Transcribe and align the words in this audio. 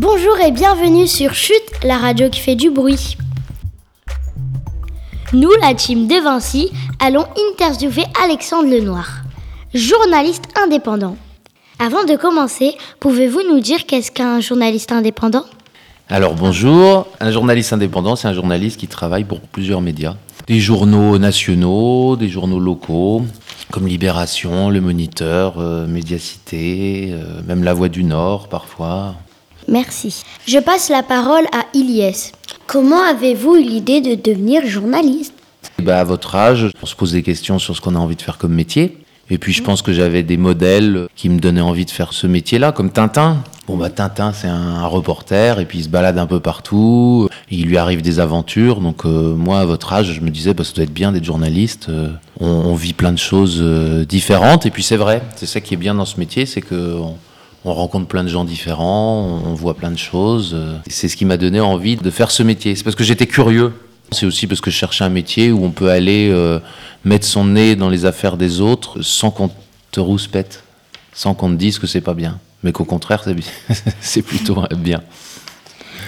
Bonjour 0.00 0.38
et 0.38 0.52
bienvenue 0.52 1.08
sur 1.08 1.34
Chute, 1.34 1.72
la 1.82 1.98
radio 1.98 2.30
qui 2.30 2.38
fait 2.38 2.54
du 2.54 2.70
bruit. 2.70 3.16
Nous, 5.32 5.50
la 5.60 5.74
team 5.74 6.06
de 6.06 6.22
Vinci, 6.22 6.70
allons 7.00 7.24
interviewer 7.50 8.04
Alexandre 8.22 8.70
Lenoir, 8.70 9.24
journaliste 9.74 10.44
indépendant. 10.56 11.16
Avant 11.80 12.04
de 12.04 12.14
commencer, 12.14 12.76
pouvez-vous 13.00 13.40
nous 13.50 13.58
dire 13.58 13.86
qu'est-ce 13.86 14.12
qu'un 14.12 14.38
journaliste 14.38 14.92
indépendant? 14.92 15.42
Alors 16.08 16.34
bonjour, 16.34 17.08
un 17.18 17.32
journaliste 17.32 17.72
indépendant, 17.72 18.14
c'est 18.14 18.28
un 18.28 18.34
journaliste 18.34 18.78
qui 18.78 18.86
travaille 18.86 19.24
pour 19.24 19.40
plusieurs 19.40 19.80
médias. 19.80 20.14
Des 20.46 20.60
journaux 20.60 21.18
nationaux, 21.18 22.14
des 22.14 22.28
journaux 22.28 22.60
locaux, 22.60 23.22
comme 23.72 23.88
Libération, 23.88 24.70
Le 24.70 24.80
Moniteur, 24.80 25.54
euh, 25.58 25.88
Médiacité, 25.88 27.10
euh, 27.10 27.42
même 27.48 27.64
La 27.64 27.74
Voix 27.74 27.88
du 27.88 28.04
Nord 28.04 28.48
parfois. 28.48 29.16
Merci. 29.68 30.24
Je 30.46 30.58
passe 30.58 30.88
la 30.88 31.02
parole 31.02 31.44
à 31.52 31.66
Ilyes. 31.74 32.32
Comment 32.66 33.02
avez-vous 33.02 33.56
eu 33.56 33.62
l'idée 33.62 34.00
de 34.00 34.14
devenir 34.14 34.66
journaliste? 34.66 35.34
Bah, 35.82 36.00
à 36.00 36.04
votre 36.04 36.34
âge, 36.34 36.68
on 36.82 36.86
se 36.86 36.94
pose 36.94 37.12
des 37.12 37.22
questions 37.22 37.58
sur 37.58 37.76
ce 37.76 37.80
qu'on 37.80 37.94
a 37.94 37.98
envie 37.98 38.16
de 38.16 38.22
faire 38.22 38.38
comme 38.38 38.54
métier. 38.54 38.96
Et 39.30 39.36
puis 39.36 39.52
je 39.52 39.62
pense 39.62 39.82
que 39.82 39.92
j'avais 39.92 40.22
des 40.22 40.38
modèles 40.38 41.06
qui 41.14 41.28
me 41.28 41.38
donnaient 41.38 41.60
envie 41.60 41.84
de 41.84 41.90
faire 41.90 42.14
ce 42.14 42.26
métier-là, 42.26 42.72
comme 42.72 42.90
Tintin. 42.90 43.42
Bon 43.66 43.76
bah 43.76 43.90
Tintin 43.90 44.32
c'est 44.32 44.48
un, 44.48 44.86
reporter 44.86 45.60
et 45.60 45.66
puis 45.66 45.80
il 45.80 45.84
se 45.84 45.90
balade 45.90 46.16
un 46.16 46.26
peu 46.26 46.40
partout, 46.40 47.28
il 47.50 47.66
lui 47.66 47.76
arrive 47.76 48.00
des 48.00 48.20
aventures. 48.20 48.80
Donc 48.80 49.04
euh, 49.04 49.34
moi 49.34 49.60
à 49.60 49.66
votre 49.66 49.92
âge 49.92 50.14
je 50.14 50.20
me 50.22 50.30
disais 50.30 50.54
bah 50.54 50.64
ça 50.64 50.72
doit 50.72 50.84
être 50.84 50.94
bien 50.94 51.12
d'être 51.12 51.26
journaliste. 51.26 51.90
Euh, 51.90 52.08
on, 52.40 52.74
vit 52.74 52.94
plein 52.94 53.12
de 53.12 53.18
choses 53.18 53.58
euh, 53.60 54.06
différentes 54.06 54.64
et 54.64 54.70
puis 54.70 54.82
c'est 54.82 54.96
vrai, 54.96 55.20
c'est 55.36 55.44
ça 55.44 55.60
qui 55.60 55.74
est 55.74 55.76
bien 55.76 55.94
dans 55.94 56.06
ce 56.06 56.18
métier, 56.18 56.46
c'est 56.46 56.62
que 56.62 56.96
rencontre 57.74 58.06
plein 58.06 58.24
de 58.24 58.28
gens 58.28 58.44
différents, 58.44 59.40
on, 59.44 59.50
on 59.50 59.54
voit 59.54 59.74
plein 59.74 59.90
de 59.90 59.98
choses. 59.98 60.56
C'est 60.86 61.08
ce 61.08 61.16
qui 61.16 61.24
m'a 61.24 61.36
donné 61.36 61.60
envie 61.60 61.96
de 61.96 62.10
faire 62.10 62.30
ce 62.30 62.42
métier. 62.42 62.74
C'est 62.74 62.84
parce 62.84 62.96
que 62.96 63.04
j'étais 63.04 63.26
curieux. 63.26 63.72
C'est 64.10 64.26
aussi 64.26 64.46
parce 64.46 64.60
que 64.60 64.70
je 64.70 64.76
cherchais 64.76 65.04
un 65.04 65.10
métier 65.10 65.52
où 65.52 65.64
on 65.64 65.70
peut 65.70 65.90
aller 65.90 66.30
euh, 66.32 66.60
mettre 67.04 67.26
son 67.26 67.44
nez 67.44 67.76
dans 67.76 67.90
les 67.90 68.06
affaires 68.06 68.36
des 68.36 68.60
autres 68.60 69.02
sans 69.02 69.30
qu'on 69.30 69.50
te 69.90 70.00
rouspète, 70.00 70.62
sans 71.12 71.34
qu'on 71.34 71.50
te 71.50 71.56
dise 71.56 71.78
que 71.78 71.86
c'est 71.86 72.00
pas 72.00 72.14
bien, 72.14 72.38
mais 72.62 72.72
qu'au 72.72 72.84
contraire 72.84 73.24
c'est 74.00 74.22
plutôt 74.22 74.62
bien. 74.76 75.02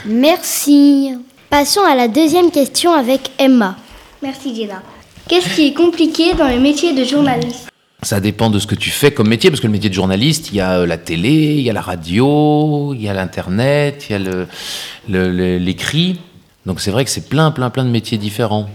Merci. 0.07 1.13
Passons 1.51 1.83
à 1.83 1.95
la 1.95 2.09
deuxième 2.09 2.51
question 2.51 2.93
avec 2.93 3.33
Emma. 3.39 3.77
Merci 4.23 4.55
Gina. 4.55 4.83
Qu'est-ce 5.29 5.55
qui 5.55 5.67
est 5.67 5.75
compliqué 5.75 6.35
dans 6.35 6.49
le 6.49 6.59
métier 6.59 6.95
de 6.95 7.05
journaliste? 7.05 7.70
Ça 8.03 8.21
dépend 8.21 8.51
de 8.51 8.59
ce 8.59 8.67
que 8.67 8.75
tu 8.75 8.91
fais 8.91 9.13
comme 9.13 9.29
métier, 9.29 9.51
parce 9.51 9.61
que 9.61 9.67
le 9.67 9.73
métier 9.73 9.91
de 9.91 9.95
journaliste, 9.95 10.51
il 10.53 10.57
y 10.57 10.61
a 10.61 10.79
euh, 10.79 10.87
la 10.87 10.99
télé, 10.99 11.55
il 11.57 11.63
y 11.63 11.71
a 11.71 11.73
la 11.73 11.81
radio, 11.81 12.95
il 12.95 13.03
y 13.03 13.09
a 13.09 13.15
l'internet, 13.15 14.07
il 14.09 14.13
y 14.13 15.17
a 15.17 15.59
l'écrit. 15.59 16.19
Donc 16.67 16.81
c'est 16.81 16.91
vrai 16.91 17.05
que 17.05 17.11
c'est 17.11 17.29
plein, 17.29 17.51
plein, 17.51 17.71
plein 17.71 17.85
de 17.85 17.91
métiers 17.91 18.19
différents. 18.19 18.69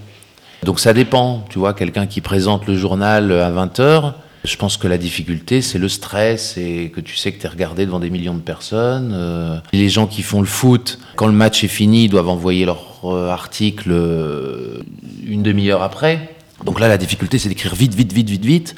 Donc 0.63 0.79
ça 0.79 0.93
dépend, 0.93 1.45
tu 1.49 1.59
vois, 1.59 1.73
quelqu'un 1.73 2.07
qui 2.07 2.21
présente 2.21 2.67
le 2.67 2.75
journal 2.75 3.31
à 3.31 3.51
20h, 3.51 4.13
je 4.45 4.57
pense 4.57 4.77
que 4.77 4.87
la 4.87 4.97
difficulté, 4.97 5.61
c'est 5.61 5.79
le 5.79 5.89
stress 5.89 6.57
et 6.57 6.91
que 6.93 7.01
tu 7.01 7.15
sais 7.15 7.31
que 7.31 7.39
tu 7.39 7.45
es 7.45 7.49
regardé 7.49 7.85
devant 7.85 7.99
des 7.99 8.09
millions 8.09 8.33
de 8.33 8.41
personnes. 8.41 9.11
Euh, 9.13 9.57
les 9.73 9.89
gens 9.89 10.07
qui 10.07 10.21
font 10.21 10.39
le 10.39 10.47
foot, 10.47 10.99
quand 11.15 11.27
le 11.27 11.33
match 11.33 11.63
est 11.63 11.69
fini, 11.69 12.07
doivent 12.07 12.29
envoyer 12.29 12.65
leur 12.65 13.01
euh, 13.05 13.29
article 13.29 13.89
euh, 13.91 14.83
une 15.25 15.41
demi-heure 15.43 15.81
après. 15.81 16.35
Donc 16.63 16.79
là, 16.79 16.87
la 16.87 16.97
difficulté, 16.97 17.39
c'est 17.39 17.49
d'écrire 17.49 17.75
vite, 17.75 17.95
vite, 17.95 18.13
vite, 18.13 18.29
vite, 18.29 18.45
vite. 18.45 18.75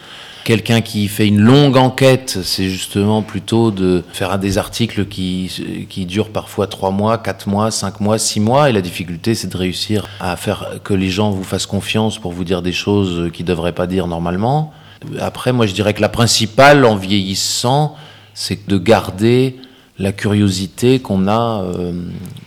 Quelqu'un 0.47 0.79
qui 0.79 1.09
fait 1.09 1.27
une 1.27 1.41
longue 1.41 1.75
enquête, 1.75 2.39
c'est 2.41 2.69
justement 2.69 3.21
plutôt 3.21 3.69
de 3.69 4.01
faire 4.13 4.39
des 4.39 4.57
articles 4.57 5.05
qui, 5.05 5.85
qui 5.89 6.05
durent 6.05 6.29
parfois 6.29 6.67
trois 6.67 6.91
mois, 6.91 7.17
quatre 7.17 7.49
mois, 7.49 7.69
cinq 7.69 7.99
mois, 7.99 8.17
six 8.17 8.39
mois. 8.39 8.69
Et 8.69 8.71
la 8.71 8.79
difficulté, 8.79 9.35
c'est 9.35 9.49
de 9.49 9.57
réussir 9.57 10.07
à 10.21 10.37
faire 10.37 10.79
que 10.85 10.93
les 10.93 11.09
gens 11.09 11.31
vous 11.31 11.43
fassent 11.43 11.65
confiance 11.65 12.17
pour 12.17 12.31
vous 12.31 12.45
dire 12.45 12.61
des 12.61 12.71
choses 12.71 13.29
qu'ils 13.33 13.43
ne 13.43 13.49
devraient 13.49 13.73
pas 13.73 13.87
dire 13.87 14.07
normalement. 14.07 14.71
Après, 15.19 15.51
moi, 15.51 15.65
je 15.65 15.73
dirais 15.73 15.93
que 15.93 15.99
la 15.99 16.07
principale 16.07 16.85
en 16.85 16.95
vieillissant, 16.95 17.97
c'est 18.33 18.69
de 18.69 18.77
garder 18.77 19.57
la 19.99 20.11
curiosité 20.11 20.99
qu'on 20.99 21.27
a 21.27 21.63
euh, 21.63 21.91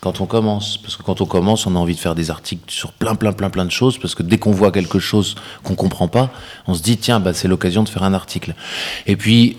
quand 0.00 0.21
on 0.21 0.27
commence. 0.27 0.78
Parce 0.78 0.97
que 0.97 1.03
quand 1.03 1.21
on 1.21 1.27
commence, 1.27 1.66
on 1.66 1.75
a 1.77 1.78
envie 1.78 1.94
de 1.94 2.00
faire 2.00 2.15
des 2.15 2.31
articles 2.31 2.62
sur 2.69 2.93
plein, 2.93 3.15
plein, 3.15 3.33
plein, 3.33 3.50
plein 3.50 3.65
de 3.65 3.71
choses. 3.71 3.99
Parce 3.99 4.15
que 4.15 4.22
dès 4.22 4.38
qu'on 4.38 4.53
voit 4.53 4.71
quelque 4.71 4.99
chose 4.99 5.34
qu'on 5.65 5.75
comprend 5.75 6.09
pas, 6.09 6.31
on 6.66 6.75
se 6.75 6.83
dit 6.83 6.97
tiens, 6.97 7.21
bah, 7.21 7.33
c'est 7.33 7.49
l'occasion 7.49 7.83
de 7.83 7.88
faire 7.88 8.05
un 8.05 8.15
article. 8.15 8.55
Et 9.06 9.16
puis 9.16 9.56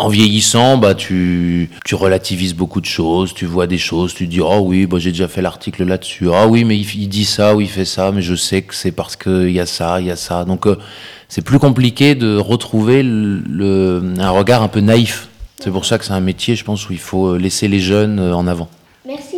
en 0.00 0.08
vieillissant, 0.08 0.78
bah, 0.78 0.94
tu, 0.94 1.70
tu 1.84 1.94
relativises 1.94 2.54
beaucoup 2.54 2.80
de 2.80 2.86
choses, 2.86 3.34
tu 3.34 3.44
vois 3.44 3.66
des 3.66 3.76
choses, 3.76 4.14
tu 4.14 4.26
dis, 4.26 4.40
oh 4.40 4.60
oui, 4.62 4.86
bah, 4.86 4.98
j'ai 4.98 5.10
déjà 5.10 5.28
fait 5.28 5.42
l'article 5.42 5.84
là-dessus, 5.84 6.28
ah 6.32 6.46
oui, 6.46 6.64
mais 6.64 6.78
il, 6.78 7.08
dit 7.08 7.26
ça 7.26 7.54
ou 7.54 7.60
il 7.60 7.68
fait 7.68 7.84
ça, 7.84 8.10
mais 8.10 8.22
je 8.22 8.34
sais 8.34 8.62
que 8.62 8.74
c'est 8.74 8.92
parce 8.92 9.16
qu'il 9.16 9.50
y 9.50 9.60
a 9.60 9.66
ça, 9.66 10.00
il 10.00 10.06
y 10.06 10.10
a 10.10 10.16
ça. 10.16 10.44
Donc 10.46 10.66
euh, 10.66 10.78
c'est 11.28 11.42
plus 11.42 11.58
compliqué 11.58 12.14
de 12.14 12.36
retrouver 12.36 13.02
le, 13.02 14.14
un 14.18 14.30
regard 14.30 14.62
un 14.62 14.68
peu 14.68 14.80
naïf 14.80 15.29
c'est 15.60 15.70
pour 15.70 15.84
ça 15.84 15.98
que 15.98 16.04
c'est 16.04 16.12
un 16.12 16.20
métier, 16.20 16.56
je 16.56 16.64
pense, 16.64 16.88
où 16.88 16.92
il 16.92 16.98
faut 16.98 17.34
euh, 17.34 17.38
laisser 17.38 17.68
les 17.68 17.80
jeunes 17.80 18.18
euh, 18.18 18.34
en 18.34 18.46
avant. 18.46 18.68
Merci. 19.06 19.36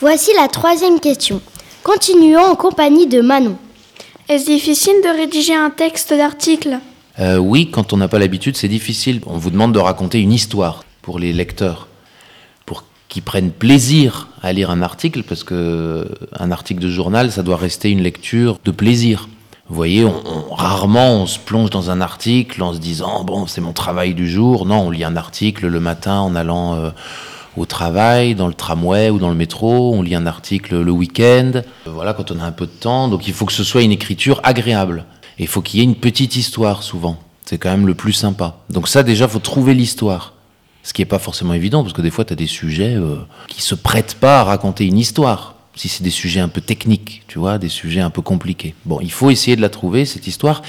Voici 0.00 0.30
la 0.36 0.48
troisième 0.48 1.00
question. 1.00 1.40
Continuons 1.82 2.40
en 2.40 2.56
compagnie 2.56 3.06
de 3.06 3.20
Manon. 3.20 3.56
Est-ce 4.28 4.46
difficile 4.46 4.94
de 5.02 5.16
rédiger 5.16 5.54
un 5.54 5.70
texte 5.70 6.12
d'article? 6.12 6.78
Euh, 7.18 7.38
Oui, 7.38 7.70
quand 7.70 7.92
on 7.92 7.96
n'a 7.96 8.08
pas 8.08 8.18
l'habitude, 8.18 8.56
c'est 8.56 8.68
difficile. 8.68 9.20
On 9.26 9.38
vous 9.38 9.50
demande 9.50 9.72
de 9.72 9.78
raconter 9.78 10.20
une 10.20 10.32
histoire 10.32 10.84
pour 11.02 11.18
les 11.18 11.32
lecteurs, 11.32 11.88
pour 12.66 12.84
qu'ils 13.08 13.22
prennent 13.22 13.50
plaisir 13.50 14.28
à 14.42 14.52
lire 14.52 14.70
un 14.70 14.82
article, 14.82 15.22
parce 15.22 15.44
que 15.44 16.06
un 16.38 16.50
article 16.50 16.80
de 16.80 16.90
journal, 16.90 17.32
ça 17.32 17.42
doit 17.42 17.56
rester 17.56 17.90
une 17.90 18.02
lecture 18.02 18.58
de 18.64 18.70
plaisir. 18.70 19.28
Vous 19.68 19.74
voyez, 19.74 20.04
on, 20.04 20.54
rarement 20.54 21.12
on 21.12 21.26
se 21.26 21.38
plonge 21.38 21.68
dans 21.68 21.90
un 21.90 22.00
article 22.00 22.62
en 22.62 22.72
se 22.72 22.78
disant 22.78 23.22
bon 23.24 23.46
c'est 23.46 23.60
mon 23.60 23.74
travail 23.74 24.14
du 24.14 24.28
jour. 24.28 24.64
Non, 24.64 24.86
on 24.86 24.90
lit 24.90 25.04
un 25.04 25.16
article 25.16 25.66
le 25.66 25.80
matin 25.80 26.20
en 26.20 26.34
allant 26.34 26.74
euh, 26.74 26.90
au 27.56 27.66
travail, 27.66 28.34
dans 28.34 28.46
le 28.46 28.54
tramway 28.54 29.10
ou 29.10 29.18
dans 29.18 29.28
le 29.28 29.34
métro. 29.34 29.92
On 29.94 30.00
lit 30.00 30.14
un 30.14 30.24
article 30.24 30.80
le 30.80 30.90
week-end. 30.90 31.60
Voilà, 31.84 32.14
quand 32.14 32.30
on 32.30 32.40
a 32.40 32.44
un 32.44 32.52
peu 32.52 32.64
de 32.64 32.72
temps. 32.72 33.08
Donc 33.08 33.28
il 33.28 33.34
faut 33.34 33.44
que 33.44 33.52
ce 33.52 33.64
soit 33.64 33.82
une 33.82 33.92
écriture 33.92 34.40
agréable. 34.42 35.04
Et 35.38 35.42
il 35.42 35.48
faut 35.48 35.60
qu'il 35.60 35.80
y 35.80 35.82
ait 35.82 35.86
une 35.86 35.96
petite 35.96 36.36
histoire 36.36 36.82
souvent. 36.82 37.18
C'est 37.44 37.58
quand 37.58 37.70
même 37.70 37.86
le 37.86 37.94
plus 37.94 38.14
sympa. 38.14 38.56
Donc 38.70 38.88
ça 38.88 39.02
déjà, 39.02 39.28
faut 39.28 39.38
trouver 39.38 39.74
l'histoire. 39.74 40.32
Ce 40.82 40.94
qui 40.94 41.02
n'est 41.02 41.06
pas 41.06 41.18
forcément 41.18 41.52
évident 41.52 41.82
parce 41.82 41.92
que 41.92 42.00
des 42.00 42.10
fois 42.10 42.24
tu 42.24 42.32
as 42.32 42.36
des 42.36 42.46
sujets 42.46 42.94
euh, 42.94 43.16
qui 43.48 43.60
se 43.60 43.74
prêtent 43.74 44.14
pas 44.14 44.40
à 44.40 44.44
raconter 44.44 44.86
une 44.86 44.96
histoire 44.96 45.57
si 45.78 45.88
c'est 45.88 46.02
des 46.02 46.10
sujets 46.10 46.40
un 46.40 46.48
peu 46.48 46.60
techniques, 46.60 47.22
tu 47.28 47.38
vois, 47.38 47.56
des 47.58 47.68
sujets 47.68 48.00
un 48.00 48.10
peu 48.10 48.20
compliqués. 48.20 48.74
Bon, 48.84 48.98
il 49.00 49.12
faut 49.12 49.30
essayer 49.30 49.54
de 49.54 49.60
la 49.60 49.68
trouver, 49.68 50.04
cette 50.04 50.26
histoire. 50.26 50.62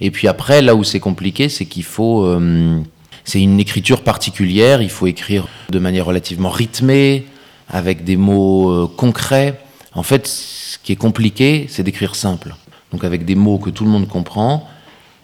Et 0.00 0.12
puis 0.12 0.28
après, 0.28 0.62
là 0.62 0.76
où 0.76 0.84
c'est 0.84 1.00
compliqué, 1.00 1.48
c'est 1.48 1.66
qu'il 1.66 1.82
faut... 1.82 2.24
Euh, 2.24 2.80
c'est 3.24 3.40
une 3.40 3.58
écriture 3.58 4.02
particulière, 4.02 4.80
il 4.80 4.90
faut 4.90 5.06
écrire 5.06 5.48
de 5.70 5.78
manière 5.78 6.06
relativement 6.06 6.50
rythmée, 6.50 7.24
avec 7.68 8.04
des 8.04 8.16
mots 8.16 8.70
euh, 8.70 8.86
concrets. 8.96 9.60
En 9.94 10.04
fait, 10.04 10.28
ce 10.28 10.78
qui 10.78 10.92
est 10.92 10.96
compliqué, 10.96 11.66
c'est 11.68 11.82
d'écrire 11.82 12.14
simple. 12.14 12.54
Donc 12.92 13.02
avec 13.02 13.24
des 13.24 13.34
mots 13.34 13.58
que 13.58 13.70
tout 13.70 13.84
le 13.84 13.90
monde 13.90 14.06
comprend, 14.06 14.68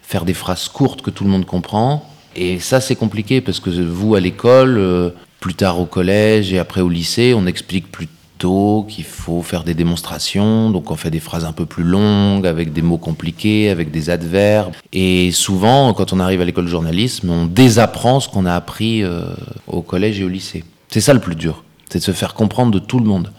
faire 0.02 0.24
des 0.24 0.34
phrases 0.34 0.68
courtes 0.68 1.00
que 1.00 1.10
tout 1.10 1.22
le 1.22 1.30
monde 1.30 1.46
comprend. 1.46 2.08
Et 2.34 2.58
ça, 2.58 2.80
c'est 2.80 2.96
compliqué 2.96 3.40
parce 3.40 3.60
que 3.60 3.70
vous, 3.70 4.16
à 4.16 4.20
l'école, 4.20 4.78
euh, 4.78 5.10
plus 5.38 5.54
tard 5.54 5.78
au 5.78 5.86
collège 5.86 6.52
et 6.52 6.58
après 6.58 6.80
au 6.80 6.88
lycée, 6.88 7.34
on 7.36 7.46
explique 7.46 7.92
plus 7.92 8.08
qu'il 8.38 9.04
faut 9.04 9.42
faire 9.42 9.64
des 9.64 9.74
démonstrations, 9.74 10.70
donc 10.70 10.90
on 10.90 10.96
fait 10.96 11.10
des 11.10 11.20
phrases 11.20 11.44
un 11.44 11.52
peu 11.52 11.66
plus 11.66 11.82
longues, 11.82 12.46
avec 12.46 12.72
des 12.72 12.82
mots 12.82 12.98
compliqués, 12.98 13.70
avec 13.70 13.90
des 13.90 14.10
adverbes. 14.10 14.72
Et 14.92 15.30
souvent, 15.32 15.92
quand 15.92 16.12
on 16.12 16.20
arrive 16.20 16.40
à 16.40 16.44
l'école 16.44 16.66
de 16.66 16.70
journalisme, 16.70 17.30
on 17.30 17.46
désapprend 17.46 18.20
ce 18.20 18.28
qu'on 18.28 18.46
a 18.46 18.54
appris 18.54 19.02
euh, 19.02 19.24
au 19.66 19.82
collège 19.82 20.20
et 20.20 20.24
au 20.24 20.28
lycée. 20.28 20.64
C'est 20.88 21.00
ça 21.00 21.14
le 21.14 21.20
plus 21.20 21.34
dur, 21.34 21.64
c'est 21.88 21.98
de 21.98 22.04
se 22.04 22.12
faire 22.12 22.34
comprendre 22.34 22.70
de 22.70 22.78
tout 22.78 22.98
le 22.98 23.06
monde. 23.06 23.32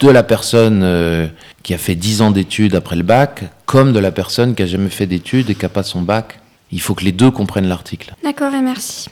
De 0.00 0.08
la 0.08 0.22
personne 0.22 0.80
euh, 0.82 1.28
qui 1.62 1.74
a 1.74 1.78
fait 1.78 1.94
10 1.94 2.22
ans 2.22 2.30
d'études 2.30 2.74
après 2.74 2.96
le 2.96 3.02
bac, 3.02 3.44
comme 3.66 3.92
de 3.92 3.98
la 3.98 4.10
personne 4.10 4.54
qui 4.54 4.62
a 4.62 4.66
jamais 4.66 4.90
fait 4.90 5.06
d'études 5.06 5.50
et 5.50 5.54
qui 5.54 5.62
n'a 5.62 5.68
pas 5.68 5.82
son 5.82 6.02
bac. 6.02 6.40
Il 6.72 6.80
faut 6.80 6.94
que 6.94 7.04
les 7.04 7.12
deux 7.12 7.30
comprennent 7.30 7.68
l'article. 7.68 8.14
D'accord 8.22 8.54
et 8.54 8.62
merci. 8.62 9.08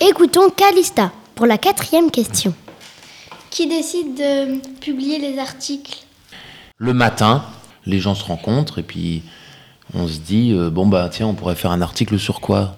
Écoutons 0.00 0.50
Calista 0.50 1.12
pour 1.34 1.46
la 1.46 1.58
quatrième 1.58 2.10
question. 2.10 2.54
Qui 3.50 3.66
décide 3.66 4.14
de 4.14 4.78
publier 4.80 5.18
les 5.18 5.40
articles 5.40 6.04
Le 6.78 6.94
matin, 6.94 7.44
les 7.84 7.98
gens 7.98 8.14
se 8.14 8.24
rencontrent 8.24 8.78
et 8.78 8.84
puis 8.84 9.22
on 9.92 10.06
se 10.06 10.20
dit 10.20 10.52
euh, 10.52 10.70
bon 10.70 10.86
bah 10.86 11.08
tiens 11.10 11.26
on 11.26 11.34
pourrait 11.34 11.56
faire 11.56 11.72
un 11.72 11.82
article 11.82 12.16
sur 12.16 12.40
quoi? 12.40 12.76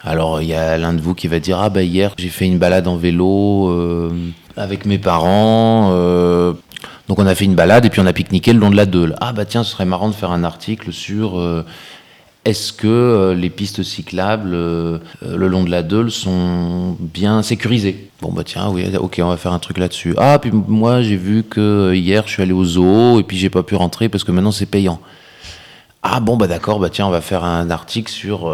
Alors 0.00 0.42
il 0.42 0.48
y 0.48 0.54
a 0.54 0.76
l'un 0.76 0.92
de 0.92 1.00
vous 1.00 1.14
qui 1.14 1.28
va 1.28 1.38
dire 1.38 1.60
ah 1.60 1.70
bah 1.70 1.84
hier 1.84 2.14
j'ai 2.18 2.30
fait 2.30 2.46
une 2.46 2.58
balade 2.58 2.88
en 2.88 2.96
vélo 2.96 3.68
euh, 3.68 4.10
avec 4.56 4.86
mes 4.86 4.98
parents 4.98 5.90
euh, 5.92 6.52
donc 7.06 7.20
on 7.20 7.26
a 7.26 7.36
fait 7.36 7.44
une 7.44 7.54
balade 7.54 7.84
et 7.84 7.90
puis 7.90 8.00
on 8.00 8.06
a 8.06 8.12
pique-niqué 8.12 8.52
le 8.52 8.58
long 8.58 8.70
de 8.70 8.76
la 8.76 8.86
Deule 8.86 9.14
ah 9.20 9.32
bah 9.32 9.44
tiens 9.44 9.62
ce 9.62 9.70
serait 9.70 9.84
marrant 9.84 10.08
de 10.08 10.14
faire 10.14 10.32
un 10.32 10.42
article 10.42 10.92
sur 10.92 11.40
est-ce 12.44 12.72
que 12.72 12.88
euh, 12.88 13.34
les 13.34 13.50
pistes 13.50 13.84
cyclables 13.84 14.52
euh, 14.52 14.98
euh, 15.22 15.36
le 15.36 15.46
long 15.46 15.62
de 15.62 15.70
la 15.70 15.82
Deule 15.82 16.10
sont 16.10 16.96
bien 16.98 17.42
sécurisées? 17.42 18.08
Bon 18.20 18.32
bah 18.32 18.42
tiens, 18.44 18.68
oui, 18.68 18.84
ok, 18.96 19.20
on 19.22 19.28
va 19.28 19.36
faire 19.36 19.52
un 19.52 19.60
truc 19.60 19.78
là-dessus. 19.78 20.14
Ah, 20.16 20.38
puis 20.40 20.50
moi 20.52 21.02
j'ai 21.02 21.16
vu 21.16 21.44
que 21.44 21.94
hier 21.94 22.24
je 22.26 22.32
suis 22.32 22.42
allé 22.42 22.52
au 22.52 22.64
zoo 22.64 23.20
et 23.20 23.22
puis 23.22 23.36
j'ai 23.36 23.50
pas 23.50 23.62
pu 23.62 23.76
rentrer 23.76 24.08
parce 24.08 24.24
que 24.24 24.32
maintenant 24.32 24.50
c'est 24.50 24.66
payant. 24.66 25.00
Ah 26.02 26.18
bon 26.18 26.36
bah 26.36 26.48
d'accord, 26.48 26.80
bah 26.80 26.90
tiens, 26.90 27.06
on 27.06 27.10
va 27.10 27.20
faire 27.20 27.44
un 27.44 27.70
article 27.70 28.10
sur 28.10 28.52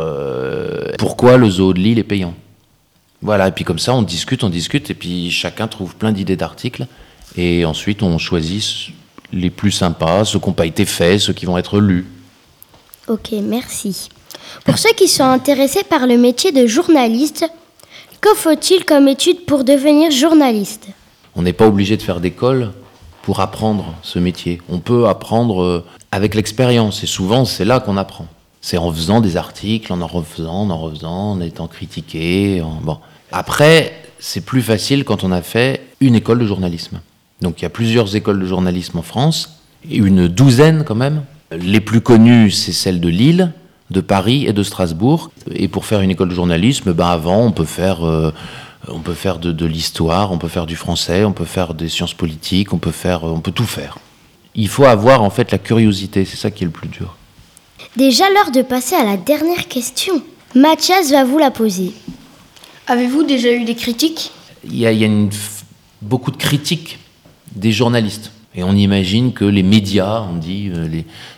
pourquoi 0.99 1.39
le 1.39 1.49
zoo 1.49 1.73
de 1.73 1.79
Lille 1.79 1.99
est 1.99 2.05
payant. 2.05 2.35
Voilà, 3.23 3.49
et 3.49 3.53
puis 3.53 3.65
comme 3.65 3.79
ça 3.79 3.95
on 3.95 4.03
discute, 4.03 4.45
on 4.45 4.51
discute 4.51 4.91
et 4.91 4.95
puis 4.95 5.31
chacun 5.31 5.67
trouve 5.67 5.97
plein 5.97 6.13
d'idées 6.13 6.37
d'articles 6.37 6.87
et 7.37 7.65
ensuite 7.65 8.03
on 8.03 8.19
choisit 8.19 8.93
les 9.33 9.49
plus 9.51 9.73
sympas, 9.73 10.27
ceux 10.27 10.39
qui 10.39 10.47
n'ont 10.47 10.53
pas 10.53 10.67
été 10.67 10.85
faits, 10.85 11.21
ceux 11.21 11.33
qui 11.33 11.47
vont 11.47 11.57
être 11.57 11.81
lus. 11.81 12.07
Ok, 13.09 13.33
merci. 13.43 14.11
Pour 14.67 14.77
ceux 14.77 14.93
qui 14.93 15.09
sont 15.09 15.25
intéressés 15.25 15.83
par 15.83 16.07
le 16.07 16.19
métier 16.19 16.53
de 16.53 16.67
journaliste, 16.67 17.51
que 18.21 18.35
faut-il 18.35 18.85
comme 18.85 19.09
étude 19.09 19.47
pour 19.47 19.65
devenir 19.65 20.11
journaliste? 20.11 20.89
On 21.35 21.41
n'est 21.41 21.55
pas 21.55 21.67
obligé 21.67 21.97
de 21.97 22.03
faire 22.03 22.21
d'école 22.21 22.73
pour 23.23 23.41
apprendre 23.41 23.95
ce 24.03 24.19
métier. 24.19 24.61
On 24.69 24.79
peut 24.81 25.07
apprendre 25.07 25.63
euh, 25.63 25.85
avec 26.13 26.35
l'expérience 26.35 27.03
et 27.03 27.07
souvent 27.07 27.47
c'est 27.47 27.65
là 27.65 27.81
qu'on 27.81 27.97
apprend. 27.97 28.27
C'est 28.61 28.77
en 28.77 28.93
faisant 28.93 29.23
des 29.23 29.39
articles, 29.39 29.91
en 29.91 30.03
en 30.03 30.07
refaisant, 30.07 30.63
en 30.63 30.71
en 30.71 30.79
refaisant, 30.79 31.31
en 31.33 31.41
étant 31.41 31.67
critiqué. 31.67 32.63
Bon. 32.83 32.99
Après, 33.33 34.03
c'est 34.19 34.45
plus 34.45 34.63
facile 34.63 35.05
quand 35.05 35.25
on 35.25 35.33
a 35.33 35.41
fait 35.41 35.81
une 36.01 36.15
école 36.15 36.41
de 36.41 36.47
journalisme. 36.47 37.01
Donc 37.41 37.61
il 37.61 37.63
y 37.63 37.67
a 37.67 37.71
plusieurs 37.71 38.17
écoles 38.17 38.41
de 38.41 38.47
journalisme 38.47 38.99
en 38.99 39.03
France, 39.03 39.61
une 39.89 40.29
douzaine 40.29 40.85
quand 40.85 40.97
même, 40.97 41.23
les 41.51 41.81
plus 41.81 42.01
connues, 42.01 42.51
c'est 42.51 42.73
celles 42.73 43.01
de 43.01 43.09
Lille, 43.09 43.53
de 43.91 44.01
Paris 44.01 44.47
et 44.47 44.53
de 44.53 44.63
Strasbourg. 44.63 45.31
Et 45.55 45.69
pour 45.69 45.87
faire 45.87 46.01
une 46.01 46.11
école 46.11 46.29
de 46.29 46.35
journalisme, 46.35 46.93
ben 46.93 47.07
avant, 47.07 47.45
on 47.45 47.53
peut 47.53 47.65
faire, 47.65 48.07
euh, 48.07 48.33
on 48.89 49.01
peut 49.01 49.15
faire 49.15 49.39
de, 49.39 49.67
l'histoire, 49.67 50.33
on 50.33 50.39
peut 50.39 50.49
faire 50.49 50.67
du 50.67 50.77
français, 50.77 51.25
on 51.25 51.33
peut 51.33 51.45
faire 51.45 51.75
des 51.75 51.89
sciences 51.89 52.15
politiques, 52.15 52.73
on 52.73 52.79
peut, 52.79 52.91
faire, 52.91 53.25
on 53.25 53.41
peut 53.41 53.53
tout 53.53 53.65
faire. 53.65 53.99
Il 54.55 54.69
faut 54.69 54.85
avoir 54.85 55.23
en 55.23 55.31
fait 55.31 55.51
la 55.53 55.59
curiosité, 55.59 56.25
c'est 56.25 56.37
ça 56.37 56.51
qui 56.51 56.65
est 56.65 56.67
le 56.67 56.73
plus 56.73 56.89
dur. 56.89 57.17
Déjà 57.97 58.25
l'heure 58.31 58.51
de 58.51 58.63
passer 58.63 58.97
à 58.97 59.05
la 59.05 59.17
dernière 59.17 59.69
question. 59.69 60.23
Mathias 60.55 61.11
va 61.11 61.25
vous 61.25 61.39
la 61.39 61.51
poser. 61.51 61.93
Avez-vous 62.87 63.23
déjà 63.23 63.53
eu 63.53 63.65
des 63.65 63.75
critiques? 63.75 64.33
Il 64.65 64.77
y 64.77 64.87
a, 64.87 65.09
beaucoup 66.03 66.31
de 66.31 66.37
critiques 66.37 66.99
des 67.55 67.73
journalistes. 67.73 68.33
Et 68.59 68.65
on 68.65 68.75
imagine 68.75 69.33
que 69.33 69.45
les 69.45 69.63
médias, 69.63 70.27
on 70.29 70.35
dit, 70.35 70.69
euh, 70.75 70.89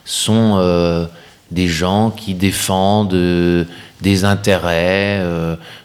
sont 0.07 0.57
euh, 0.57 1.05
des 1.51 1.69
gens 1.69 2.11
qui 2.11 2.33
défendent 2.33 3.13
euh, 3.13 3.67
des 4.01 4.25
intérêts, 4.25 5.23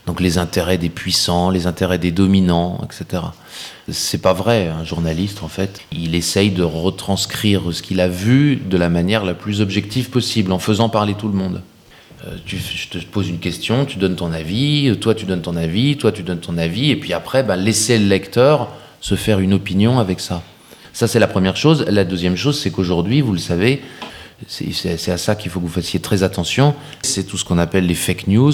donc 0.08 0.22
les 0.22 0.38
intérêts 0.38 0.78
des 0.78 0.88
puissants, 0.88 1.50
les 1.50 1.68
intérêts 1.68 1.98
des 1.98 2.12
dominants, 2.12 2.80
etc. 2.86 3.22
C'est 3.92 4.22
pas 4.22 4.32
vrai. 4.32 4.70
Un 4.70 4.86
journaliste, 4.86 5.44
en 5.44 5.50
fait, 5.50 5.82
il 5.92 6.16
essaye 6.16 6.52
de 6.52 6.64
retranscrire 6.64 7.64
ce 7.74 7.82
qu'il 7.82 8.00
a 8.00 8.08
vu 8.08 8.56
de 8.56 8.78
la 8.78 8.88
manière 8.88 9.26
la 9.26 9.34
plus 9.34 9.60
objective 9.60 10.10
possible, 10.10 10.54
en 10.54 10.60
faisant 10.60 10.88
parler 10.88 11.16
tout 11.16 11.28
le 11.28 11.34
monde. 11.34 11.62
tu, 12.46 12.56
je 12.58 12.88
te 12.88 13.06
pose 13.06 13.28
une 13.28 13.40
question, 13.40 13.84
tu 13.84 13.98
donnes 13.98 14.16
ton 14.16 14.32
avis, 14.32 14.98
toi 15.02 15.14
tu 15.14 15.26
donnes 15.26 15.42
ton 15.42 15.58
avis, 15.58 15.98
toi 15.98 16.14
tu 16.14 16.24
donnes 16.24 16.40
ton 16.40 16.58
avis, 16.58 16.92
et 16.92 16.96
puis 16.96 17.12
après, 17.12 17.44
ben, 17.44 17.58
laisser 17.58 18.00
le 18.00 18.08
lecteur 18.08 18.70
se 19.02 19.16
faire 19.16 19.42
une 19.42 19.54
opinion 19.54 20.00
avec 20.00 20.22
ça. 20.22 20.42
Ça, 20.96 21.10
c'est 21.10 21.20
la 21.20 21.28
première 21.28 21.58
chose. 21.58 21.84
La 21.90 22.06
deuxième 22.06 22.38
chose, 22.38 22.58
c'est 22.58 22.72
qu'aujourd'hui, 22.72 23.20
vous 23.20 23.34
le 23.34 23.38
savez, 23.38 23.82
c'est 24.48 25.12
à 25.12 25.18
ça 25.18 25.36
qu'il 25.36 25.52
faut 25.52 25.60
que 25.60 25.66
vous 25.66 25.72
fassiez 25.72 26.00
très 26.00 26.24
attention. 26.24 26.74
C'est 27.02 27.26
tout 27.26 27.38
ce 27.38 27.44
qu'on 27.44 27.58
appelle 27.58 27.86
les 27.86 27.96
fake 27.96 28.28
news 28.28 28.54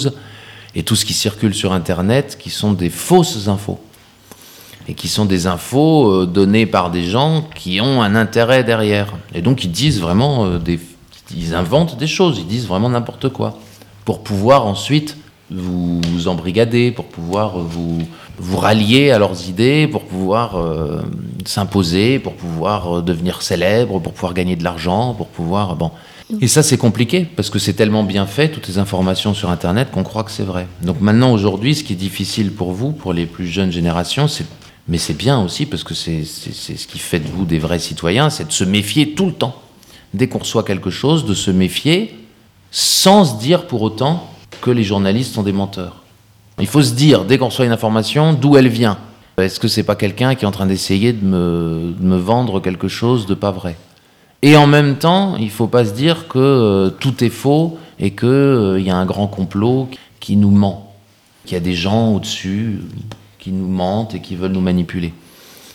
et 0.74 0.82
tout 0.82 0.96
ce 0.96 1.04
qui 1.04 1.12
circule 1.12 1.54
sur 1.54 1.72
Internet, 1.72 2.36
qui 2.40 2.50
sont 2.50 2.72
des 2.72 2.90
fausses 2.90 3.46
infos. 3.46 3.78
Et 4.88 4.94
qui 4.94 5.06
sont 5.06 5.24
des 5.24 5.46
infos 5.46 6.10
euh, 6.10 6.26
données 6.26 6.66
par 6.66 6.90
des 6.90 7.04
gens 7.04 7.48
qui 7.54 7.80
ont 7.80 8.02
un 8.02 8.16
intérêt 8.16 8.64
derrière. 8.64 9.14
Et 9.32 9.40
donc, 9.40 9.62
ils 9.62 9.70
disent 9.70 10.00
vraiment 10.00 10.44
euh, 10.44 10.58
des. 10.58 10.80
Ils 11.36 11.54
inventent 11.54 11.96
des 11.96 12.08
choses, 12.08 12.38
ils 12.40 12.46
disent 12.48 12.66
vraiment 12.66 12.88
n'importe 12.88 13.28
quoi. 13.28 13.56
Pour 14.04 14.24
pouvoir 14.24 14.66
ensuite 14.66 15.16
vous, 15.54 16.28
embrigader, 16.28 16.90
pour 16.90 17.06
pouvoir 17.06 17.58
vous, 17.58 18.02
vous 18.38 18.56
rallier 18.56 19.10
à 19.10 19.18
leurs 19.18 19.48
idées, 19.48 19.86
pour 19.86 20.04
pouvoir 20.04 20.56
euh, 20.56 21.02
s'imposer, 21.44 22.18
pour 22.18 22.34
pouvoir 22.34 22.98
euh, 22.98 23.02
devenir 23.02 23.42
célèbre, 23.42 24.00
pour 24.00 24.12
pouvoir 24.12 24.34
gagner 24.34 24.56
de 24.56 24.64
l'argent, 24.64 25.14
pour 25.14 25.28
pouvoir... 25.28 25.76
Bon. 25.76 25.90
Et 26.40 26.48
ça, 26.48 26.62
c'est 26.62 26.78
compliqué, 26.78 27.26
parce 27.36 27.50
que 27.50 27.58
c'est 27.58 27.74
tellement 27.74 28.04
bien 28.04 28.26
fait, 28.26 28.48
toutes 28.48 28.66
les 28.68 28.78
informations 28.78 29.34
sur 29.34 29.50
Internet, 29.50 29.90
qu'on 29.90 30.02
croit 30.02 30.24
que 30.24 30.30
c'est 30.30 30.44
vrai. 30.44 30.66
Donc 30.82 31.00
maintenant, 31.00 31.32
aujourd'hui, 31.32 31.74
ce 31.74 31.84
qui 31.84 31.92
est 31.92 31.96
difficile 31.96 32.52
pour 32.52 32.72
vous, 32.72 32.92
pour 32.92 33.12
les 33.12 33.26
plus 33.26 33.46
jeunes 33.46 33.72
générations, 33.72 34.28
c'est... 34.28 34.46
Mais 34.88 34.98
c'est 34.98 35.14
bien 35.14 35.40
aussi, 35.40 35.66
parce 35.66 35.84
que 35.84 35.94
c'est 35.94 36.24
ce 36.24 36.86
qui 36.88 36.98
fait 36.98 37.20
de 37.20 37.28
vous 37.28 37.44
des 37.44 37.60
vrais 37.60 37.78
citoyens, 37.78 38.30
c'est 38.30 38.48
de 38.48 38.52
se 38.52 38.64
méfier 38.64 39.10
tout 39.14 39.26
le 39.26 39.32
temps. 39.32 39.54
Dès 40.12 40.26
qu'on 40.26 40.40
reçoit 40.40 40.64
quelque 40.64 40.90
chose, 40.90 41.24
de 41.24 41.34
se 41.34 41.52
méfier, 41.52 42.16
sans 42.72 43.24
se 43.24 43.38
dire 43.38 43.68
pour 43.68 43.82
autant 43.82 44.31
que 44.62 44.70
les 44.70 44.84
journalistes 44.84 45.34
sont 45.34 45.42
des 45.42 45.52
menteurs. 45.52 45.96
Il 46.58 46.66
faut 46.66 46.82
se 46.82 46.94
dire, 46.94 47.24
dès 47.24 47.36
qu'on 47.36 47.46
reçoit 47.46 47.66
une 47.66 47.72
information, 47.72 48.32
d'où 48.32 48.56
elle 48.56 48.68
vient. 48.68 48.96
Est-ce 49.36 49.58
que 49.58 49.68
c'est 49.68 49.82
pas 49.82 49.96
quelqu'un 49.96 50.34
qui 50.34 50.44
est 50.44 50.48
en 50.48 50.52
train 50.52 50.66
d'essayer 50.66 51.12
de 51.12 51.24
me, 51.24 52.16
vendre 52.16 52.60
quelque 52.60 52.88
chose 52.88 53.26
de 53.26 53.34
pas 53.34 53.50
vrai? 53.50 53.76
Et 54.42 54.56
en 54.56 54.66
même 54.66 54.96
temps, 54.96 55.36
il 55.36 55.50
faut 55.50 55.66
pas 55.66 55.84
se 55.84 55.92
dire 55.92 56.28
que 56.28 56.38
euh, 56.38 56.90
tout 56.90 57.22
est 57.24 57.30
faux 57.30 57.78
et 57.98 58.12
qu'il 58.12 58.28
euh, 58.28 58.80
y 58.80 58.90
a 58.90 58.96
un 58.96 59.06
grand 59.06 59.26
complot 59.26 59.88
qui 60.20 60.36
nous 60.36 60.50
ment, 60.50 60.94
qu'il 61.44 61.54
y 61.54 61.56
a 61.56 61.60
des 61.60 61.74
gens 61.74 62.14
au-dessus 62.14 62.80
qui 63.38 63.52
nous 63.52 63.68
mentent 63.68 64.14
et 64.14 64.20
qui 64.20 64.36
veulent 64.36 64.52
nous 64.52 64.60
manipuler. 64.60 65.12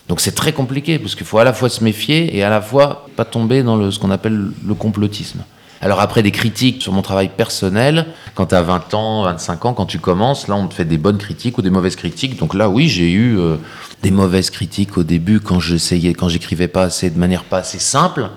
Donc 0.07 0.21
c'est 0.21 0.35
très 0.35 0.53
compliqué 0.53 0.99
parce 0.99 1.15
qu'il 1.15 1.25
faut 1.25 1.37
à 1.37 1.43
la 1.43 1.53
fois 1.53 1.69
se 1.69 1.83
méfier 1.83 2.37
et 2.37 2.43
à 2.43 2.49
la 2.49 2.61
fois 2.61 3.07
pas 3.15 3.25
tomber 3.25 3.63
dans 3.63 3.91
ce 3.91 3.99
qu'on 3.99 4.11
appelle 4.11 4.51
le 4.65 4.73
complotisme. 4.73 5.43
Alors 5.81 6.00
après 6.00 6.24
des 6.24 6.31
critiques 6.31 6.81
sur 6.81 6.91
mon 6.91 7.01
travail 7.01 7.29
personnel, 7.35 8.07
quand 8.33 8.47
tu 8.47 8.56
as 8.56 8.62
20 8.62 8.94
ans, 8.94 9.24
25 9.24 9.65
ans, 9.65 9.74
quand 9.74 9.85
tu 9.85 10.00
commences, 10.00 10.47
là 10.47 10.56
on 10.56 10.68
te 10.68 10.74
fait 10.74 10.85
des 10.85 10.97
bonnes 10.97 11.18
critiques 11.18 11.57
ou 11.57 11.62
des 11.62 11.69
mauvaises 11.69 11.95
critiques. 11.95 12.38
Donc 12.38 12.53
là 12.53 12.69
oui, 12.69 12.88
j'ai 12.88 13.12
eu 13.12 13.38
euh, 13.38 13.57
des 14.01 14.12
mauvaises 14.12 14.50
critiques 14.50 14.97
au 14.97 15.03
début 15.03 15.39
quand 15.39 15.59
j'essayais, 15.59 16.13
quand 16.13 16.29
j'écrivais 16.29 16.68
pas 16.68 16.83
assez 16.83 17.09
de 17.09 17.19
manière 17.19 17.44
pas 17.44 17.59
assez 17.59 17.79
simple. 17.79 18.29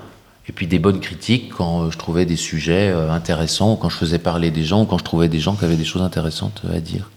Et 0.48 0.52
puis 0.52 0.66
des 0.66 0.78
bonnes 0.78 1.00
critiques 1.00 1.52
quand 1.56 1.84
euh, 1.84 1.90
je 1.90 1.96
trouvais 1.96 2.26
des 2.26 2.36
sujets 2.36 2.90
euh, 2.90 3.10
intéressants, 3.10 3.72
ou 3.72 3.76
quand 3.76 3.88
je 3.88 3.96
faisais 3.96 4.18
parler 4.18 4.50
des 4.50 4.64
gens, 4.64 4.82
ou 4.82 4.84
quand 4.84 4.98
je 4.98 5.04
trouvais 5.04 5.28
des 5.28 5.38
gens 5.38 5.54
qui 5.54 5.64
avaient 5.64 5.76
des 5.76 5.84
choses 5.84 6.02
intéressantes 6.02 6.62
à 6.74 6.80
dire. 6.80 7.08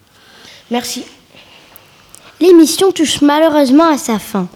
Merci. 0.71 1.03
L'émission 2.39 2.91
touche 2.91 3.21
malheureusement 3.21 3.91
à 3.91 3.97
sa 3.97 4.19
fin. 4.19 4.47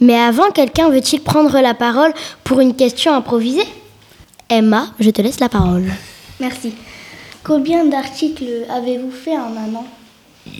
Mais 0.00 0.16
avant, 0.16 0.50
quelqu'un 0.50 0.88
veut-il 0.88 1.20
prendre 1.20 1.60
la 1.60 1.74
parole 1.74 2.12
pour 2.44 2.60
une 2.60 2.74
question 2.74 3.14
improvisée? 3.14 3.66
Emma, 4.50 4.86
je 4.98 5.10
te 5.10 5.20
laisse 5.20 5.40
la 5.40 5.50
parole. 5.50 5.92
Merci. 6.40 6.72
Combien 7.42 7.84
d'articles 7.84 8.64
avez-vous 8.70 9.10
fait 9.10 9.36
en 9.36 9.54
un 9.56 9.74
an? 9.74 9.86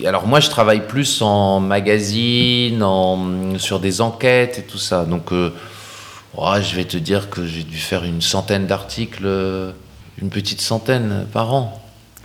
Alors 0.04 0.26
moi 0.26 0.40
je 0.40 0.50
travaille 0.50 0.87
plus 0.87 1.23
en 1.23 1.61
magazine, 1.61 2.85
sur 3.59 3.80
des 3.80 4.02
enquêtes 4.02 4.59
et 4.59 4.62
tout 4.62 4.78
ça. 4.78 5.07
Donc 5.07 5.33
euh, 5.33 5.54
oh, 6.37 6.52
je 6.61 6.76
vais 6.76 6.85
te 6.85 6.99
dire 6.99 7.30
que 7.30 7.47
j'ai 7.47 7.62
dû 7.62 7.78
faire 7.78 8.04
une 8.04 8.21
centaine 8.21 8.66
d'articles, 8.66 9.26
une 10.21 10.28
petite 10.28 10.61
centaine 10.61 11.26
par 11.33 11.54
an. 11.54 11.83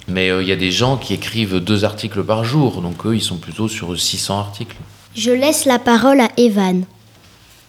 Mais 0.10 0.30
euh, 0.30 0.42
il 0.42 0.50
y 0.50 0.52
a 0.52 0.58
des 0.58 0.72
gens 0.72 0.98
qui 0.98 1.14
écrivent 1.14 1.60
deux 1.60 1.86
articles 1.86 2.24
par 2.24 2.44
jour, 2.44 2.82
donc 2.82 3.06
eux 3.06 3.16
ils 3.16 3.22
sont 3.22 3.38
plutôt 3.38 3.70
sur 3.70 3.98
600 3.98 4.38
articles. 4.38 4.76
Je 5.16 5.32
laisse 5.32 5.64
la 5.64 5.80
parole 5.80 6.20
à 6.20 6.28
Evan. 6.36 6.84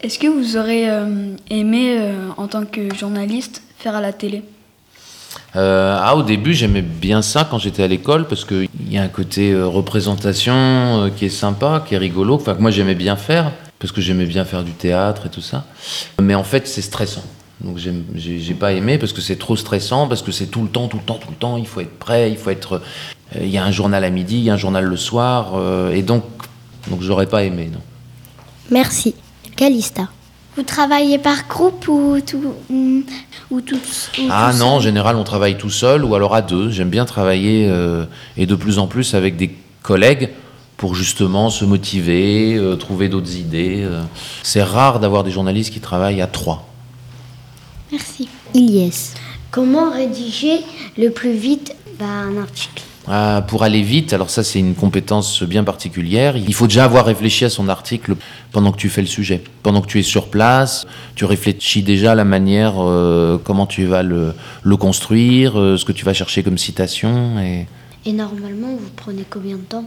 Est-ce 0.01 0.19
que 0.19 0.27
vous 0.27 0.57
aurez 0.57 0.91
euh, 0.91 1.37
aimé, 1.49 2.13
en 2.37 2.49
tant 2.49 2.65
que 2.65 2.93
journaliste, 2.93 3.63
à 3.85 4.01
la 4.01 4.13
télé 4.13 4.43
euh, 5.57 5.97
ah, 6.01 6.17
au 6.17 6.23
début, 6.23 6.55
j'aimais 6.55 6.83
bien 6.83 7.23
ça 7.23 7.47
quand 7.49 7.59
j'étais 7.59 7.83
à 7.83 7.87
l'école 7.87 8.27
parce 8.27 8.45
qu'il 8.45 8.69
y 8.89 8.99
a 8.99 9.03
un 9.03 9.09
côté 9.09 9.53
euh, 9.53 9.67
représentation 9.67 10.55
euh, 10.55 11.11
qui 11.11 11.27
est 11.27 11.31
sympa, 11.31 11.85
qui 11.87 11.95
est 11.95 11.99
rigolo. 11.99 12.35
Enfin, 12.35 12.55
que 12.55 12.61
moi 12.61 12.71
j'aimais 12.71 12.95
bien 12.95 13.17
faire 13.17 13.53
parce 13.79 13.93
que 13.93 14.01
j'aimais 14.01 14.27
bien 14.27 14.45
faire 14.45 14.63
du 14.63 14.73
théâtre 14.73 15.27
et 15.27 15.29
tout 15.29 15.41
ça. 15.41 15.65
Mais 16.21 16.35
en 16.35 16.45
fait, 16.45 16.67
c'est 16.67 16.83
stressant. 16.83 17.25
Donc, 17.61 17.79
j'ai 17.79 18.55
pas 18.55 18.73
aimé 18.73 18.99
parce 18.99 19.13
que 19.13 19.21
c'est 19.21 19.37
trop 19.37 19.57
stressant, 19.57 20.09
parce 20.09 20.23
que 20.23 20.33
c'est 20.33 20.47
tout 20.47 20.63
le 20.63 20.69
temps, 20.69 20.89
tout 20.89 20.99
le 20.99 21.05
temps, 21.05 21.19
tout 21.19 21.31
le 21.31 21.37
temps. 21.37 21.57
Il 21.57 21.67
faut 21.67 21.81
être 21.81 21.99
prêt, 21.99 22.31
il 22.31 22.37
faut 22.37 22.51
être. 22.51 22.83
Il 23.41 23.49
y 23.49 23.59
a 23.59 23.65
un 23.65 23.71
journal 23.71 24.05
à 24.05 24.11
midi, 24.11 24.37
il 24.37 24.45
y 24.45 24.51
a 24.51 24.55
un 24.55 24.59
journal 24.59 24.85
le 24.85 24.97
soir, 24.97 25.55
et 25.93 26.03
donc, 26.03 26.25
donc 26.89 27.01
j'aurais 27.01 27.27
pas 27.27 27.45
aimé, 27.45 27.71
non. 27.73 27.81
Merci. 28.71 29.15
Calista. 29.57 30.09
Vous 30.57 30.63
travaillez 30.63 31.19
par 31.19 31.49
groupe 31.49 31.89
ou, 31.89 32.21
tout, 32.25 32.55
ou, 33.51 33.61
tout, 33.61 33.79
Ah 34.31 34.53
non, 34.57 34.67
en 34.67 34.81
général, 34.81 35.17
on 35.17 35.25
travaille 35.25 35.59
tout 35.59 35.71
seul 35.71 36.05
ou 36.05 36.15
alors 36.15 36.35
à 36.35 36.43
deux. 36.43 36.71
J'aime 36.71 36.91
bien 36.91 37.05
travailler 37.05 37.69
euh, 37.69 38.05
et 38.37 38.47
de 38.47 38.55
plus 38.55 38.79
en 38.79 38.87
plus 38.87 39.15
avec 39.15 39.37
des 39.37 39.57
collègues 39.83 40.31
pour 40.77 40.95
justement 40.95 41.51
se 41.51 41.65
motiver, 41.65 42.55
euh, 42.55 42.77
trouver 42.77 43.09
d'autres 43.09 43.35
idées. 43.37 43.83
Euh. 43.83 44.03
C'est 44.45 44.63
rare 44.63 45.01
d'avoir 45.01 45.25
des 45.25 45.33
journalistes 45.33 45.73
qui 45.73 45.81
travaillent 45.81 46.23
à 46.23 46.29
trois. 46.29 46.69
Merci. 47.91 48.29
Ilyes. 48.55 49.15
Comment 49.51 49.91
rédiger 49.91 50.61
le 50.97 51.11
plus 51.11 51.33
vite 51.33 51.75
bah, 51.99 52.07
un 52.07 52.39
article? 52.39 52.83
Ah, 53.07 53.45
pour 53.47 53.65
aller 53.65 53.83
vite, 53.83 54.15
alors 54.15 54.31
ça 54.31 54.43
c'est 54.43 54.59
une 54.59 54.75
compétence 54.75 55.43
bien 55.43 55.63
particulière. 55.63 56.37
Il 56.37 56.55
faut 56.55 56.67
déjà 56.67 56.85
avoir 56.85 57.05
réfléchi 57.05 57.45
à 57.45 57.51
son 57.51 57.69
article 57.69 58.17
pendant 58.51 58.73
que 58.73 58.79
tu 58.79 58.89
fais 58.89 59.03
le 59.03 59.07
sujet. 59.07 59.43
Pendant 59.63 59.83
que 59.83 59.87
tu 59.87 59.99
es 59.99 60.03
sur 60.03 60.29
place, 60.29 60.87
tu 61.15 61.27
réfléchis 61.27 61.83
déjà 61.83 62.13
à 62.13 62.15
la 62.15 62.25
manière, 62.25 62.75
euh, 62.79 63.39
comment 63.43 63.67
tu 63.67 63.85
vas 63.85 64.03
le, 64.03 64.35
construire, 64.79 65.59
euh, 65.59 65.77
ce 65.77 65.85
que 65.85 65.93
tu 65.93 66.05
vas 66.05 66.15
chercher 66.15 66.43
comme 66.43 66.57
citation. 66.57 67.39
Et... 67.41 67.67
et 68.07 68.13
normalement, 68.13 68.69
vous 68.69 68.91
prenez 68.97 69.25
combien 69.29 69.57
de 69.57 69.63
temps? 69.63 69.85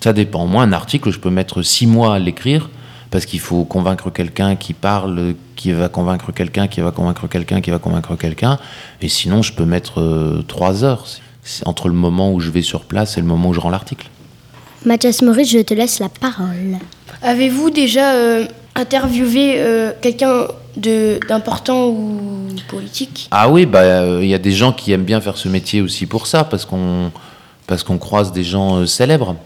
Ça 0.00 0.12
dépend. 0.12 0.46
Moi, 0.46 0.62
un 0.64 0.72
article, 0.72 1.10
je 1.12 1.20
peux 1.20 1.30
mettre 1.30 1.62
six 1.62 1.86
mois 1.86 2.16
à 2.16 2.18
l'écrire 2.18 2.68
parce 3.10 3.26
qu'il 3.26 3.38
faut 3.38 3.64
convaincre 3.64 4.10
quelqu'un 4.10 4.56
qui 4.56 4.72
parle, 4.74 5.34
qui 5.54 5.70
va 5.70 5.88
convaincre 5.88 6.32
quelqu'un, 6.32 6.66
qui 6.66 6.80
va 6.80 6.90
convaincre 6.90 7.28
quelqu'un, 7.28 7.60
qui 7.60 7.70
va 7.70 7.78
convaincre 7.78 8.16
quelqu'un. 8.16 8.58
Et 9.00 9.08
sinon, 9.08 9.40
je 9.40 9.52
peux 9.52 9.64
mettre 9.64 10.00
euh, 10.00 10.42
trois 10.48 10.82
heures 10.82 11.06
entre 11.64 11.88
le 11.88 11.94
moment 11.94 12.32
où 12.32 12.40
je 12.40 12.50
vais 12.50 12.62
sur 12.62 12.84
place 12.84 13.18
et 13.18 13.20
le 13.20 13.26
moment 13.26 13.50
où 13.50 13.54
je 13.54 13.60
rends 13.60 13.70
l'article. 13.70 14.08
Mathias 14.84 15.22
Maurice, 15.22 15.50
je 15.50 15.60
te 15.60 15.72
laisse 15.72 15.98
la 15.98 16.08
parole. 16.08 16.78
Avez-vous 17.22 17.70
déjà 17.70 18.14
euh, 18.14 18.46
interviewé 18.74 19.54
euh, 19.56 19.92
quelqu'un 20.00 20.46
d'important 20.76 21.88
ou 21.88 22.48
politique? 22.68 23.28
Ah 23.30 23.48
oui, 23.48 23.64
bah 23.64 23.80
euh, 23.80 24.20
il 24.22 24.28
y 24.28 24.34
a 24.34 24.38
des 24.38 24.52
gens 24.52 24.72
qui 24.72 24.92
aiment 24.92 25.04
bien 25.04 25.20
faire 25.20 25.38
ce 25.38 25.48
métier 25.48 25.80
aussi 25.80 26.06
pour 26.06 26.26
ça, 26.26 26.44
parce 26.44 26.64
qu'on 26.64 27.10
parce 27.66 27.82
qu'on 27.82 27.96
croise 27.96 28.32
des 28.32 28.44
gens 28.44 28.86
célèbres. 28.86 29.36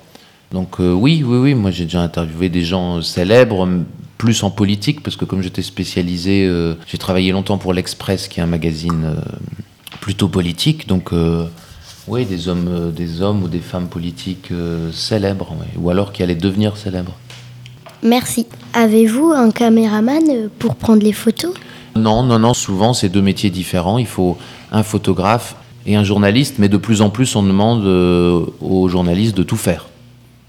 Donc 0.50 0.78
oui, 0.80 1.22
oui, 1.24 1.38
oui, 1.38 1.54
moi 1.54 1.70
j'ai 1.70 1.84
déjà 1.84 2.00
interviewé 2.00 2.48
des 2.48 2.64
gens 2.64 3.00
célèbres, 3.00 3.68
plus 4.16 4.42
en 4.42 4.50
politique, 4.50 5.02
parce 5.04 5.14
que 5.14 5.24
comme 5.24 5.42
j'étais 5.42 5.62
spécialisé, 5.62 6.50
j'ai 6.88 6.98
travaillé 6.98 7.30
longtemps 7.30 7.58
pour 7.58 7.72
l'Express, 7.74 8.26
qui 8.26 8.40
est 8.40 8.42
un 8.42 8.46
magazine 8.46 9.14
plutôt 10.00 10.26
politique, 10.26 10.88
donc 10.88 11.12
oui, 12.08 12.24
des 12.24 12.48
hommes, 12.48 12.68
euh, 12.68 12.90
des 12.90 13.20
hommes 13.20 13.42
ou 13.42 13.48
des 13.48 13.60
femmes 13.60 13.88
politiques 13.88 14.50
euh, 14.50 14.90
célèbres, 14.92 15.54
ou 15.76 15.90
alors 15.90 16.12
qui 16.12 16.22
allaient 16.22 16.34
devenir 16.34 16.76
célèbres. 16.76 17.12
Merci. 18.02 18.46
Avez-vous 18.72 19.32
un 19.32 19.50
caméraman 19.50 20.22
euh, 20.30 20.48
pour 20.58 20.76
prendre 20.76 21.02
les 21.02 21.12
photos? 21.12 21.52
Non, 21.96 22.22
non, 22.22 22.38
non. 22.38 22.54
Souvent, 22.54 22.92
c'est 22.94 23.08
deux 23.08 23.22
métiers 23.22 23.50
différents. 23.50 23.98
Il 23.98 24.06
faut 24.06 24.38
un 24.72 24.82
photographe 24.82 25.56
et 25.86 25.96
un 25.96 26.04
journaliste, 26.04 26.56
mais 26.58 26.68
de 26.68 26.76
plus 26.76 27.02
en 27.02 27.10
plus, 27.10 27.34
on 27.36 27.42
demande 27.42 27.84
aux 28.60 28.88
journalistes 28.88 29.36
de 29.36 29.42
tout 29.42 29.56
faire. 29.56 29.88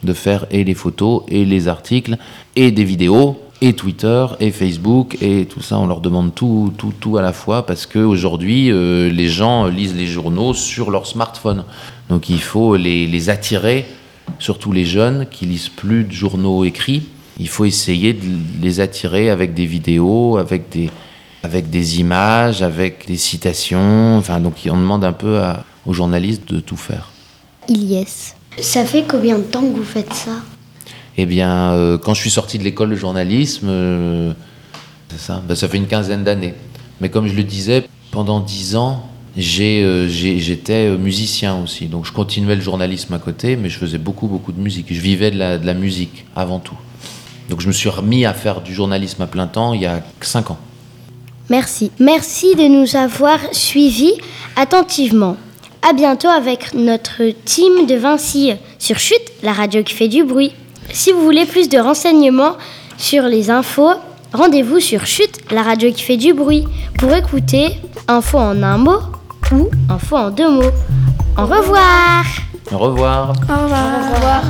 De 0.04 0.14
faire 0.14 0.46
et 0.52 0.64
les 0.64 0.74
photos, 0.74 1.24
et 1.28 1.46
les 1.46 1.68
articles, 1.68 2.18
et 2.56 2.72
des 2.72 2.84
vidéos, 2.84 3.40
et 3.62 3.74
Twitter 3.74 4.26
et 4.40 4.52
Facebook 4.52 5.18
et 5.22 5.46
tout 5.46 5.62
ça, 5.62 5.78
on 5.80 5.88
leur 5.88 6.00
demande 6.00 6.34
tout, 6.34 6.74
tout, 6.78 6.94
tout 6.98 7.18
à 7.18 7.22
la 7.22 7.34
fois 7.34 7.66
parce 7.66 7.86
qu'aujourd'hui, 7.86 8.72
euh, 8.72 9.10
les 9.10 9.28
gens 9.28 9.68
lisent 9.68 9.96
les 9.96 10.08
journaux 10.08 10.54
sur 10.54 10.92
leur 10.92 11.06
smartphone. 11.06 11.66
Donc 12.10 12.30
il 12.30 12.42
faut 12.42 12.76
les, 12.76 13.06
les, 13.06 13.30
attirer, 13.30 13.86
surtout 14.40 14.72
les 14.72 14.86
jeunes 14.86 15.28
qui 15.30 15.46
lisent 15.46 15.70
plus 15.70 16.06
de 16.06 16.12
journaux 16.12 16.64
écrits. 16.64 17.04
Il 17.40 17.50
faut 17.50 17.66
essayer 17.66 18.14
de 18.14 18.26
les 18.62 18.80
attirer 18.80 19.30
avec 19.30 19.54
des 19.54 19.66
vidéos, 19.66 20.38
avec 20.38 20.70
des, 20.70 20.90
avec 21.44 21.70
des 21.70 22.00
images, 22.00 22.62
avec 22.62 23.08
des 23.08 23.18
citations. 23.18 24.18
Enfin, 24.18 24.40
donc 24.40 24.56
on 24.70 24.78
demande 24.78 25.04
un 25.04 25.14
peu 25.14 25.42
aux 25.86 25.94
journalistes 25.94 26.52
de 26.52 26.60
tout 26.60 26.78
faire. 26.78 27.10
Ilyes. 27.68 28.34
Ça 28.60 28.84
fait 28.84 29.06
combien 29.08 29.38
de 29.38 29.44
temps 29.44 29.62
que 29.62 29.78
vous 29.78 29.84
faites 29.84 30.14
ça? 30.14 30.32
Eh 31.22 31.26
bien, 31.26 31.74
euh, 31.74 31.98
quand 31.98 32.14
je 32.14 32.22
suis 32.22 32.30
sorti 32.30 32.58
de 32.58 32.64
l'école 32.64 32.92
de 32.92 32.96
journalisme, 32.96 33.68
euh, 33.70 34.34
ça, 35.18 35.42
ben, 35.48 35.56
ça 35.56 35.68
fait 35.68 35.78
une 35.78 35.88
quinzaine 35.88 36.24
d'années. 36.24 36.54
Mais 37.02 37.10
comme 37.10 37.28
je 37.28 37.36
le 37.36 37.44
disais, 37.44 37.86
pendant 38.12 38.40
dix 38.40 38.76
ans, 38.76 39.10
euh, 39.38 40.08
j'étais 40.10 40.98
musicien 40.98 41.58
aussi. 41.64 41.86
Donc 41.86 42.06
je 42.06 42.12
continuais 42.12 42.56
le 42.56 42.62
journalisme 42.62 43.14
à 43.14 43.20
côté, 43.20 43.56
mais 43.56 43.70
je 43.70 43.78
faisais 43.78 43.98
beaucoup, 43.98 44.28
beaucoup 44.28 44.52
de 44.52 44.60
musique. 44.60 44.88
Je 44.90 45.00
vivais 45.00 45.32
de 45.32 45.38
la, 45.38 45.58
de 45.58 45.66
la 45.66 45.74
musique 45.74 46.26
avant 46.36 46.60
tout. 46.60 46.78
Donc 47.50 47.62
je 47.62 47.68
me 47.68 47.74
suis 47.74 47.90
remis 47.90 48.26
à 48.26 48.34
faire 48.34 48.62
du 48.62 48.74
journalisme 48.74 49.22
à 49.22 49.28
plein 49.28 49.48
temps 49.48 49.74
il 49.74 49.82
y 49.82 49.86
a 49.86 50.04
cinq 50.22 50.52
ans. 50.52 50.60
Merci. 51.50 51.92
Merci 52.00 52.54
de 52.56 52.68
nous 52.68 52.96
avoir 52.96 53.40
suivis 53.54 54.14
attentivement. 54.56 55.36
À 55.82 55.94
bientôt 55.94 56.28
avec 56.28 56.74
notre 56.74 57.24
team 57.46 57.88
de 57.88 57.96
Vinci 57.96 58.52
sur 58.78 59.00
Chute, 59.00 59.32
la 59.42 59.54
radio 59.54 59.82
qui 59.82 59.94
fait 59.94 60.10
du 60.10 60.24
bruit. 60.24 60.52
Si 60.92 61.12
vous 61.12 61.22
voulez 61.22 61.46
plus 61.46 61.70
de 61.70 61.78
renseignements 61.78 62.56
sur 62.98 63.24
les 63.24 63.50
infos, 63.50 63.94
rendez-vous 64.34 64.80
sur 64.80 65.06
Chute, 65.06 65.40
la 65.52 65.62
radio 65.64 65.92
qui 65.92 66.04
fait 66.04 66.18
du 66.18 66.34
bruit, 66.34 66.66
pour 66.98 67.14
écouter 67.14 67.80
info 68.08 68.38
en 68.38 68.62
un 68.64 68.78
mot 68.78 69.00
ou 69.52 69.70
info 69.90 70.18
en 70.18 70.30
deux 70.30 70.50
mots. 70.50 70.72
Au 71.38 71.44
revoir 71.44 72.24
Au 72.72 72.78
revoir 72.78 73.30
Au 73.50 73.64
revoir, 73.64 74.10
Au 74.12 74.16
revoir. 74.16 74.42